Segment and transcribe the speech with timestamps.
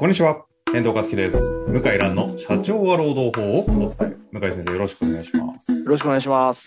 [0.00, 0.46] こんにちは。
[0.74, 1.36] 遠藤和樹です。
[1.68, 4.38] 向井蘭の社長は労働法をお伝え。
[4.38, 5.70] 向井先生よろしくお願いします。
[5.70, 6.64] よろしくお願いします。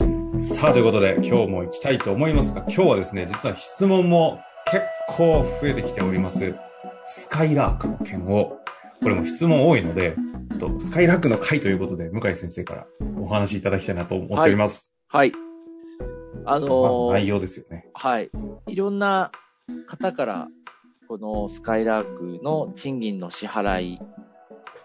[0.56, 6.54] さあ、ということで今日も行きたいと思いますが、今日はですね、実は質問も結構増えてきております。
[7.06, 8.60] スカイラークの件を、
[9.02, 10.16] これも質問多いので、
[10.52, 12.86] ちょっとスカイラークの回ということで、向井先生から
[13.20, 14.94] お話しいただきたいなと思っております。
[15.08, 15.32] はい。
[16.46, 17.90] あのまずー内容ですよね。
[17.96, 18.30] はい。
[18.68, 19.32] いろんな
[19.88, 20.48] 方から、
[21.14, 24.00] このスカイラークの賃金の支払い、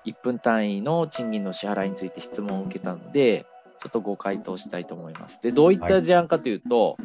[0.05, 3.46] 1分単位の賃金の支払いについて質問を受けたので、
[3.80, 5.41] ちょっとご回答したいと思います。
[5.41, 6.98] で、どういった事案かというと、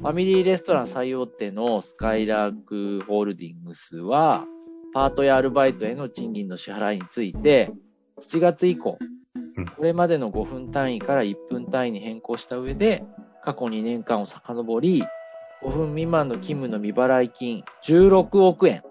[0.00, 4.46] ファミリーレストラン最大手のスカイラークホールディングスは、
[4.94, 7.74] パートやアルバイトへの賃金の支払いについて、
[8.22, 8.96] 7月以降
[9.58, 13.04] うん、これまでの5分単位から1分単位に変更した上で、
[13.44, 15.04] 過去2年間を遡り、
[15.62, 18.82] 5分未満の勤務の未払い金16億円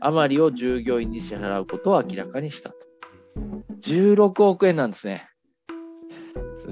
[0.00, 2.76] 余りを従業員に支払うことを明らかにしたと。
[3.82, 5.28] 16億円なんですね。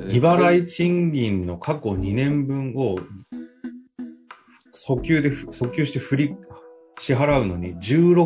[0.08, 2.98] 未払い賃金の過去2年分を、
[4.74, 6.36] 訴求で、訴求して振り、
[6.98, 8.22] 支払うのに16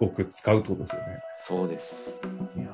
[0.00, 1.08] 億使うってことですよね。
[1.36, 2.20] そうです。
[2.56, 2.66] いや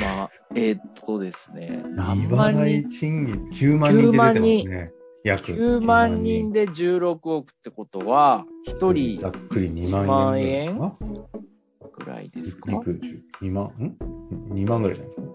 [0.00, 4.92] まあ、えーっとですね、何未万払い人賃金9万人で出てますね。
[5.24, 5.52] 約。
[5.52, 12.70] 9万人で16億ってことは、1ざっ人くり2万円ぐらいですか？
[12.70, 13.00] ぐらいですか？
[13.00, 13.00] 肉
[13.42, 13.96] 2万、ん
[14.54, 15.28] ?2 万ぐらいじゃないです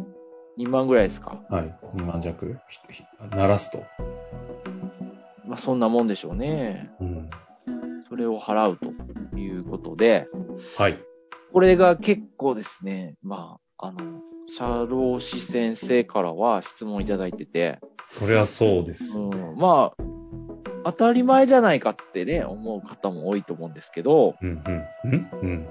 [0.59, 1.31] ?2 万ぐらいですか？
[1.49, 1.79] かはい。
[1.95, 2.57] 2万弱？
[3.31, 3.83] 鳴らすと。
[5.45, 6.91] まあそんなもんでしょうね。
[6.99, 7.29] うん。
[8.09, 10.27] それを払うということで、
[10.77, 10.97] はい。
[11.53, 19.29] これが結構ですね、まあ、あの、社労士先生からは質問いただいてて、そりゃそうですよ。
[19.29, 20.03] うん、まあ、
[20.85, 25.67] 当たり前じゃないかってね、思う方も多いと思うんですけど、うん、うん、うん、うん。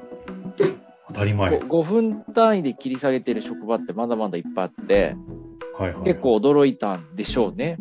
[1.09, 1.59] 当たり前。
[1.59, 5.17] 5, 分単位で切り下げてる職場ってまだまだいっぱいあって、
[5.79, 6.05] はいはい。
[6.05, 7.79] 結構驚いたんでしょうね。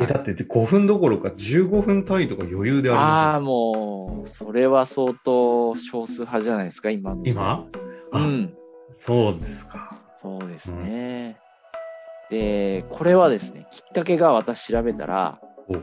[0.00, 2.94] え、だって5分どころか15分単位とか余裕であ
[3.32, 7.22] ああ、もう、それは相当少数派じゃないですか、今の。
[7.24, 7.66] 今？
[8.12, 8.54] あ、うん。
[8.92, 9.96] そうですか。
[10.22, 11.38] そうですね。
[12.30, 15.76] で、これはですね、きっかけが私調べたら、お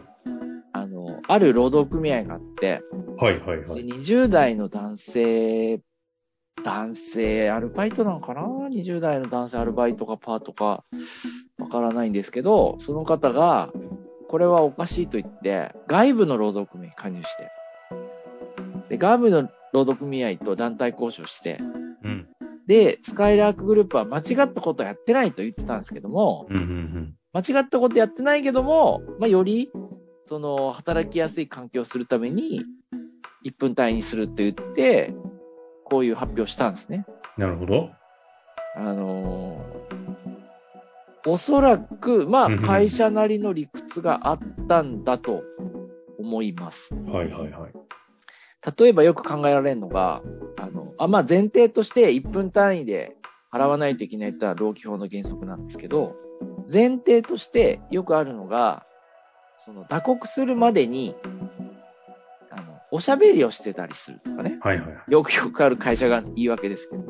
[0.72, 2.82] あの、ある労働組合があって、
[3.18, 3.86] はいはいはでい。
[3.86, 5.82] 20代の男性、
[6.64, 10.86] 男性アルバイトなのかな ?20 代の男性アルバイトかパートか
[11.60, 13.74] わからないんですけど、その方が、
[14.30, 17.52] これはおかしいと言って、外部の労働組合に加入して、
[18.90, 21.87] で、外部の労働組合と団体交渉して、うん。
[22.68, 24.24] で、スカイラークグループは間違っ
[24.54, 29.72] たことはやってないと言ってたんですけども、うん、うん、間違ったことやってないけども、まあ、より、
[30.26, 32.62] その、働きやすい環境をするために、
[33.46, 35.14] 1分単位にするって言って、
[35.86, 37.06] こういう発表をしたんですね。
[37.38, 37.44] うん。
[37.44, 37.90] なるほど。
[38.76, 40.18] あのー
[41.28, 44.40] おそらく、まあ、会社なりの理屈があっ
[44.70, 45.44] たんだと
[46.18, 46.94] 思います。
[46.94, 47.74] はいはいはい。
[48.80, 50.22] 例えばよく考えられるのが、
[50.98, 53.16] あまあ、前提として1分単位で
[53.52, 56.16] 払わないといけないってのは労基法の原則なんですけど、
[56.72, 58.86] 前提としてよくあるのが、
[59.66, 61.16] その打刻するまでに、
[62.52, 64.60] あの、おしゃべりをしてたりするとかね。
[64.62, 65.12] はいはいはい。
[65.12, 67.04] よくよくある会社が言い訳ですけど、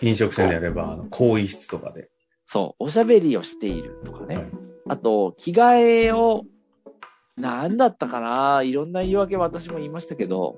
[0.00, 2.08] 飲食店であれば、あの、更衣室とかで。
[2.46, 4.36] そう、おしゃべりをしているとかね。
[4.36, 4.46] はい
[4.88, 6.44] あと、着替えを、
[7.36, 10.56] なんだったかないろんな言い訳私も言いましたけど、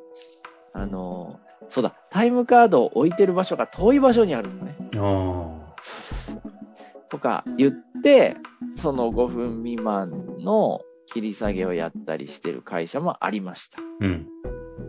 [0.73, 4.77] あの、そうだ、タイムカードを置いてる場所が遠い場所にあるとかね。
[4.81, 5.75] ああ。
[5.81, 6.53] そうそうそう。
[7.09, 8.37] とか言って、
[8.77, 13.81] その5分未満の切り下げをやったりしてる会社もありました。
[14.01, 14.27] うん。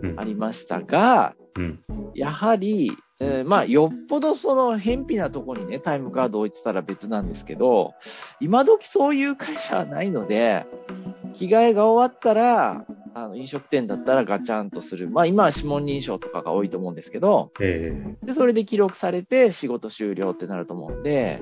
[0.02, 0.24] うんあ。
[0.24, 1.80] りましたが、うん。
[2.14, 7.94] やはり、えーまあ、よっぽどその、偏僻なとこにね、タイムカード置いてたら別なんですけど、
[8.40, 10.66] 今時そういう会社はないので、
[11.34, 15.10] 着替えが終わったら、あの、飲食店だったらガチャンとする。
[15.10, 17.94] まあ、今は指紋認証とかが多いと思うんですけど、え
[18.24, 21.42] で、それで記録されて仕事終了ってなると思うんで、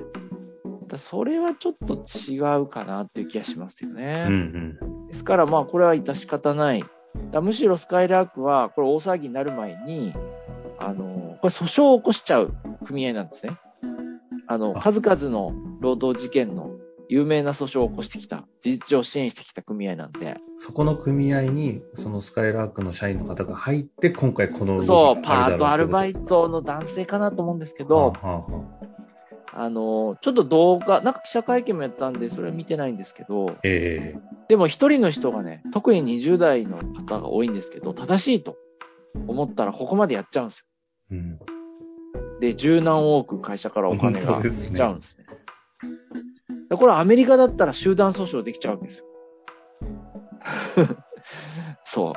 [0.86, 4.26] だそれはちょっと違うかなっていう気がしますよね。
[4.28, 5.06] えうんうん。
[5.08, 6.84] ですから、まあ、これは致し方ない。
[7.32, 10.14] だむしろスカイラークは、これ大騒ぎになる前に、
[10.78, 12.54] あの、これ訴訟を起こしちゃう
[12.86, 13.58] 組合なんですね。
[14.46, 16.70] あの、あ数々の労働事件の
[17.08, 28.64] 有名な訴訟を起こしてきた、事実上支援してきた組合なんで、そこの組合に、そのスカイラークの社員の方が入って、今回このそう、がパートアルバイトトの男性かなと思うんですけはど、あはあは
[29.52, 29.64] あ。
[29.64, 34.18] あの、ちょっと動画、なんか記者会見もやったんで、それは見てないんですけど、ええ。
[34.48, 38.56] でも一人の人がね、特に20代の方が多いんですけど、正しいと
[39.28, 40.64] 思ったらここまでやっちゃうんですよ。
[41.10, 41.38] うん。
[42.40, 45.23] で、十何億会社からお金が出ちゃうんですね。
[46.74, 49.04] でこれアメリカだったら集団訴訟できちゃうんですよ。
[51.84, 52.12] そ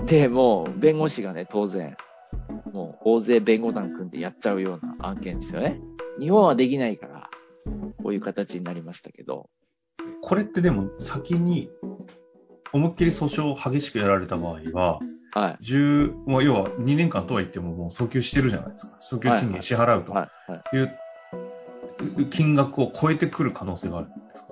[0.00, 0.06] う。
[0.06, 1.96] で、もう弁護士がね、当然、
[2.72, 5.78] もう大勢弁護団組んでやっちゃうような案件ですよね。
[6.18, 7.28] 日本はできないから、
[8.02, 9.50] こういう形になりましたけど。
[10.22, 11.68] これってでも先に、
[12.72, 15.00] 思いっきり訴訟を激しくやられた場合は、
[15.34, 15.64] はい。
[15.64, 18.98] 10、まあ、要は2年間とは言ってももう訴求してるじゃないですか。
[19.02, 20.52] 訴求賃金支払うとはい。
[20.52, 20.88] は
[22.30, 24.48] 金額を超えてくる可能性があるんですか？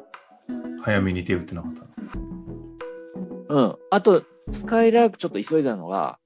[0.82, 1.86] 早めに手打ってなかったら。
[3.48, 3.76] うん。
[3.90, 4.22] あと、
[4.52, 6.18] スカイラークちょっと急いだのが、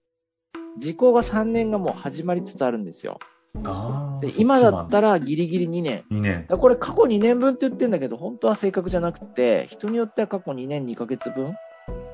[0.79, 3.19] 時効が3年がもう始まりつつあるんですよ。
[3.65, 5.13] あで今だったら。
[5.13, 6.05] らギリギリ2年。
[6.11, 11.57] 2年これ過去2年分って言ってんだけど、本当は正確じゃなくて、人によっては過去2年2ヶ月分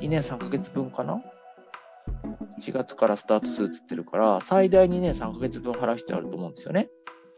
[0.00, 1.22] ?2 年3ヶ月分かな
[2.60, 6.88] ?4 月からスタートするって言ってるから、最大2年3ヶ月分払う必要あると思うんですよね。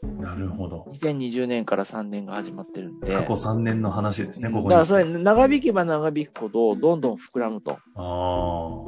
[0.02, 0.86] なるほど。
[0.92, 3.14] 2020年から3年が始まってるんで。
[3.14, 4.68] 過去3年の話ですね、ここに。
[4.70, 7.78] だからそれ、長引けば長引くほど、どんどん膨らむと。
[7.96, 8.84] あ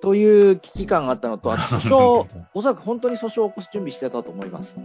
[0.00, 1.50] という危機感があったのと。
[1.50, 4.76] 訴訟、おそらく本当に訴訟を起こす準備してたと思います。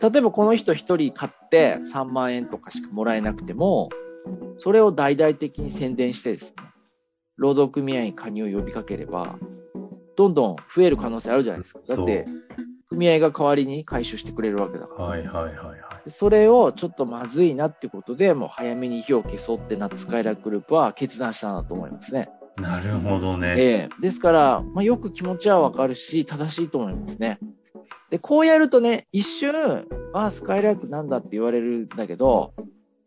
[0.00, 3.90] 例えばこの人一人買って3万円とかしかもらえなくても、
[4.58, 6.64] それを大々的に宣伝してですね、
[7.36, 9.38] 労働組合に加入を呼びかければ、
[10.16, 11.80] どんどん増える可能性あるじゃないですか。
[11.96, 12.26] だって、
[12.88, 15.04] 組合が代わりに回収してくれるわけだから。
[15.04, 15.74] はいはいはいは
[16.06, 16.10] い。
[16.10, 22.28] それをちょっとまずいなってことで、もう早めに火を消そうってなってスカイラークグループは決断したんだと思いますね。
[22.56, 23.54] なるほどね。
[23.56, 27.38] ええですから、まあ、よく気持ちはわかるし、正しいと思いますね。
[28.10, 32.54] で、こうやるとね、一瞬、ああ、スカイラークなんだって言われるんだけど、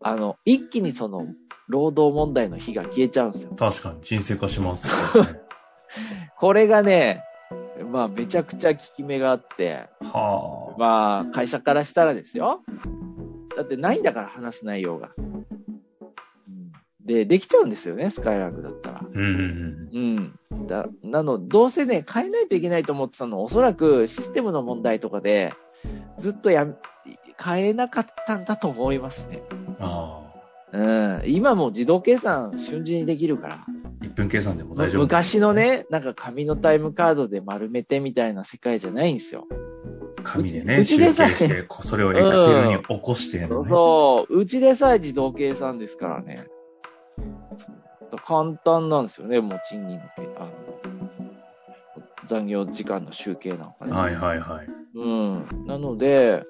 [0.01, 1.27] あの、一気にその、
[1.67, 3.51] 労働問題の火が消えちゃうんですよ。
[3.57, 5.39] 確かに沈静化しますよね。
[6.37, 7.23] これがね、
[7.87, 10.79] まあ、めちゃくちゃ効き目があって、はあ。
[10.79, 12.61] まあ、会社からしたらですよ。
[13.55, 15.11] だってないんだから話す内容が。
[15.17, 15.37] うん
[17.07, 19.01] で、できちゃうんですよね、スカイラークだったら。
[19.01, 20.67] うんうんうん。
[20.67, 25.53] だ、なの、どうせね、変えないといけないと思ってたの、おそらくシステムの問題とかで、
[26.17, 26.73] ずっとやめ、
[27.41, 29.41] 変えなかったんだと思いますね。
[29.49, 29.75] うん。
[29.79, 30.26] あうん。
[31.27, 33.55] 今もう自動計算瞬時にできるから。
[33.55, 33.65] あ。
[34.01, 35.03] 1分計算でも大丈夫。
[35.03, 35.53] 昔の。
[35.53, 39.47] ね、なんか紙のタイムカードで丸めてみたいな世界じゃないんですよ。
[40.23, 43.65] 紙でね、うち集計でさえして、こそれをエクセルに起こしてやる、ね。
[43.65, 46.47] そう、うちでさえ自動計算ですからね。
[48.25, 50.51] 簡単なんですよね、もう賃金のけ、あの、
[52.27, 53.91] 残業時間の集計なんかね。
[53.93, 54.67] はいはいはい。
[54.95, 55.65] うん。
[55.65, 56.43] なので、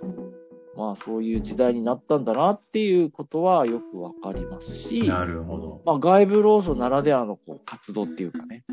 [0.77, 5.81] まあそういう時代になったんだなっていうことはよくわかりますし、なるほど。
[5.85, 8.63] まあ外部労組ならではのこう活動っていうかね、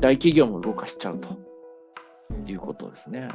[0.00, 1.38] 大企業も動かしちゃうと
[2.46, 3.20] いうことですね。
[3.22, 3.30] はい。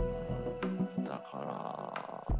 [0.00, 1.94] うんだか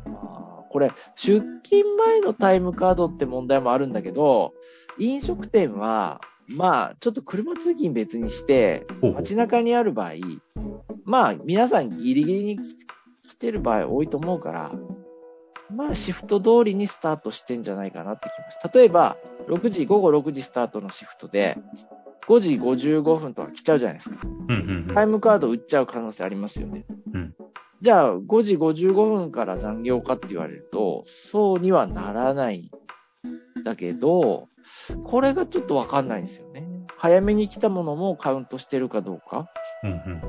[0.07, 4.55] ら、まあ、これ、出勤前のタイムカードって問題もあるんだけど、
[4.99, 10.13] 飲食店は、まあ、ちょっと車通勤別にして、街中にある場合、
[11.05, 12.59] まあ、皆さんギリギリに
[13.43, 14.73] てる場合多いと思うから、
[15.75, 18.69] まあ、シフト通りにスタートしてんじゃないかなって気ました。
[18.69, 19.17] 例えば、
[19.49, 21.59] 6時、午後6時スタートのシフトで、
[22.29, 24.17] 5時55分とか来ちゃうじゃないですか。
[24.25, 24.95] うんうんうん。
[24.95, 26.85] タイムカード売っちゃう可能性ありますよね。
[27.13, 27.35] うん
[27.83, 31.03] じゃあ、5時55分から残業かって言われると、
[31.33, 32.71] そうにはならない。
[33.65, 34.49] だけど、
[35.03, 36.65] これがちょっとわかんないんですよね。
[36.97, 39.49] 早めに来たものもカウントしてるかどうか。
[39.83, 40.23] うんうん。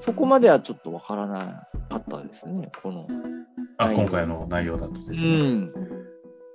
[0.00, 3.06] そこまではちょっとわからなかったですね、この。
[3.78, 5.38] あ、はい今回の内容だとでうすね。
[5.38, 5.72] ん。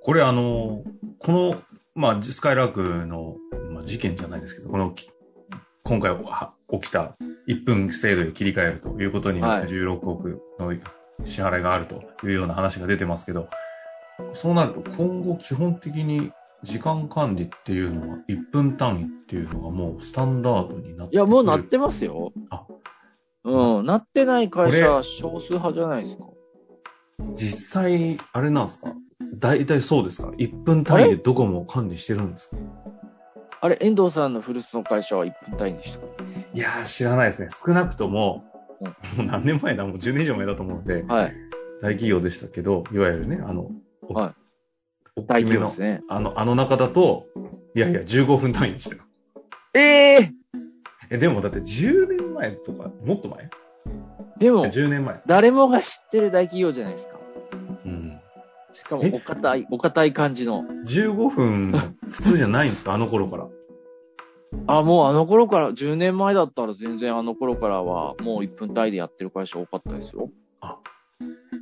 [0.04, 0.84] これあの、
[1.20, 1.62] この、
[1.96, 3.38] まあ、スカイラークの、
[3.72, 5.10] まあ、事件じゃないですけど、このき、
[5.84, 7.15] 今回は起きた
[7.48, 10.74] 1分制度に切り替えるということによってはい16億の
[11.25, 13.48] 支払いがあるというような話が出てますけど、
[14.34, 16.32] そうなると今後基本的に
[16.63, 22.34] 時間管理っていうのは1分単位っていうのがもうスタンダードになっていや、もうなってますよ。
[22.50, 22.65] あ
[23.46, 23.86] うん。
[23.86, 26.25] なってない会こ社は少数派じゃないですか。
[27.36, 28.94] 実際、あれなんですか？
[29.38, 32.58] 大体そうですか ?1 分単位でどこも管理してるんですか？
[33.62, 36.06] あれ、遠藤さんの古巣の会社は1分単位でしたか
[36.54, 37.50] いやー、知らないですね。
[37.52, 38.44] 少なくとも、
[38.82, 38.88] うん
[39.18, 39.86] もう何年前だ？
[39.86, 41.34] もう10年以上前だと思うので、はい。
[41.82, 43.70] 大企業でしたけど、いわゆるね、あの、
[44.04, 44.34] おはい
[45.22, 46.02] 大企業ですね。
[46.10, 47.25] あの、あの中だと、
[47.75, 49.04] いやいや、15分単位でしたよ。
[49.74, 49.80] え
[50.20, 50.32] え
[51.10, 53.50] え、でもだって10年前とか、もっと前？
[54.38, 55.27] でも、?10 年前です。
[55.27, 57.18] 誰もが知ってる大企業じゃないですか。
[57.86, 58.20] うん。
[58.72, 60.63] しかもえ、お堅い、お堅い感じの。
[60.86, 61.72] 15分、
[62.12, 62.94] 普通じゃないんですか？
[62.94, 63.48] あの頃から。
[64.68, 70.30] あ、もうあの頃から、10年前だったら全然あの頃からは、もう1分単位でやってる会社多かったですよ。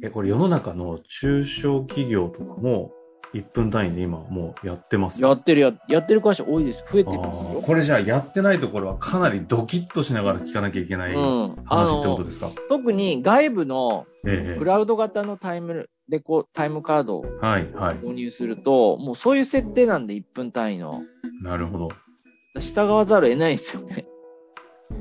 [0.03, 2.91] え、これ世の中の中小企業とかも、
[3.33, 6.83] 1分単位で今もうやってますやってるや、やってる会社多いです。
[6.91, 7.61] 増えてますよ。
[7.61, 17.95] これじゃあやってないところはかなりドキッとしながら聞かなきゃいけない話ってことの、ですか、特に外部のええクラウド型のタイムレコ、タイムカードをはい、はい。
[17.95, 21.01] 購入すると、もうそういう設定なんで1分単位の。
[21.41, 21.89] なるほど。
[22.59, 24.05] 従わざるを得ないんですよね。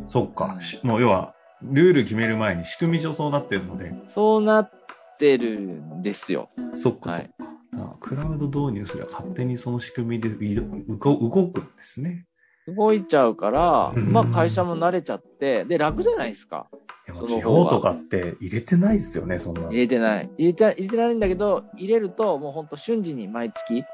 [0.08, 0.58] そっか。
[0.82, 4.70] もう要は、ルール決める前に仕組み上そうなってるので、そうなっ
[5.18, 6.48] てるんですよ。
[6.74, 7.44] そっかそっか。
[7.44, 7.51] はいあ
[8.00, 10.64] クラウド導入すれば勝手にその仕組みでい動
[10.98, 12.26] 動くんですね。
[12.66, 16.68] 動いちゃうから、うんまあ会社も慣れちゃって、で、楽じゃないですか。
[17.06, 19.62] でも地方とかって入れてないですよね、そんな。
[19.68, 20.30] 入れてない。
[20.38, 23.84] 入れて、入れてないんだけど、入れるともうほんと瞬時に毎月。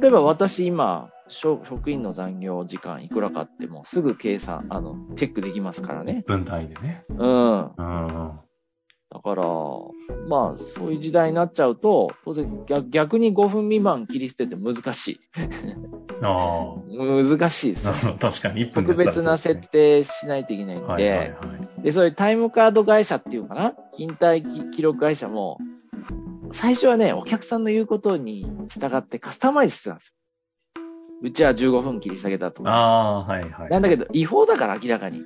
[0.00, 6.24] 例えば私今、職職員の残業時間いくらかってもうすぐ計算、あの、チェックできますからね。
[6.26, 7.04] 分単位でね。
[7.08, 7.62] うん。
[7.76, 8.40] うんうん。
[9.12, 9.44] だから、
[10.26, 15.20] まあ、そういう時代になっちゃうと、当然逆逆に5分未満切り捨てて難しい。
[16.22, 21.26] あ 難しいです確かに1分特別な設定定しないといけないんで、はいはいは
[21.80, 21.82] い。
[21.82, 23.74] で、そういうタイムカード会社っていうかな？
[23.92, 25.58] 勤怠記記録会社も、
[26.52, 30.14] 最初はね、お客さんの言うことに従ってカスタマイズしてたんですよ。
[31.22, 32.70] うちは15分切り下げたとか。
[32.70, 33.70] ああー、はいはい。
[33.70, 35.22] なんだけど、違法だから明らかに。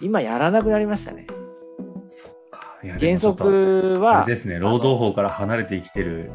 [0.00, 1.26] 今やらなくなりましたね。
[2.08, 2.28] そ
[2.82, 6.30] 原則あはれ、ですね、労働法から離れて生きてる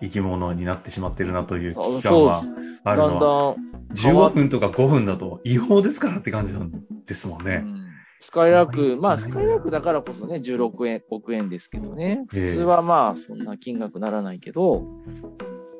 [0.00, 2.42] 生き物になってしまってるなという危機感は
[2.84, 6.72] あるのは、だん15分とか5分だと違法ですからって感じなん
[7.06, 7.62] ですもんね。
[7.64, 7.86] うん
[8.18, 12.24] スカイラーク、まあ、スカイラークだからこそね、16円、億円ですけどね。
[12.34, 14.84] ええ普通はまあ、そんな金額ならないけど、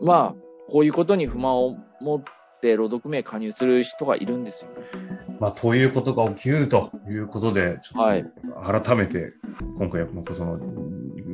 [0.01, 2.23] まあ、こういうことに不満を持っ
[2.61, 4.71] て労働組合加入する人がいるんですよ。
[5.41, 8.21] まあ、ということが起きうるということで、ちょはい。
[8.21, 9.33] っと改めて、
[9.79, 10.59] 今回はこの、その、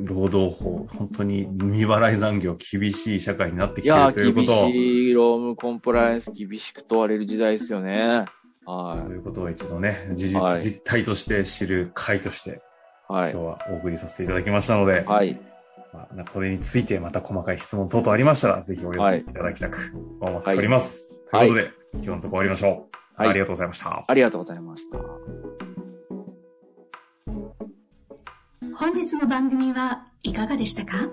[0.05, 8.25] 労働法、本当に未払い残業厳しい社会になってきてるということを、しい労務コンプライアンス厳しく問われる時代ですよね。
[8.65, 12.61] はということを一度ね、事実、はい実態として知る会として、
[13.09, 13.13] い。
[13.13, 13.45] はい今日。
[13.45, 15.39] はお送りさせていただきましたので、はい。
[15.93, 21.13] まあ、これについてまた細かい質問等々ありましたら、ぜひお寄せいただきたく思っております。
[21.31, 23.02] はいということで、今日のところ終わりましょう。
[23.15, 24.05] はいありがとうございました。
[24.07, 24.97] ありがとうございました。
[28.75, 31.09] 本日の番組はいかがでしたか？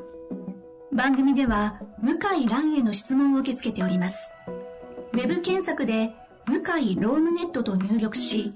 [0.93, 4.35] 番組では向井蘭への質問を受け付けております。
[5.13, 6.13] ウェブ検索で
[6.47, 8.55] 向井ロームネットと入力し、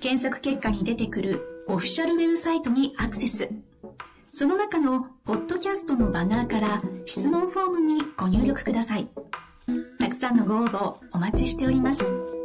[0.00, 3.50] 検索結果に出てくるオフィシャルウェブサイトにアクセス。
[4.30, 9.08] その中のポッドキャストのバナーから質問フォームにご入力ください。
[9.98, 12.35] たくさんのご応募お待ちしております。